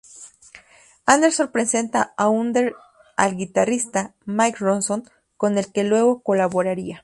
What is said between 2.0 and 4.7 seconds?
a Hunter al guitarrista Mick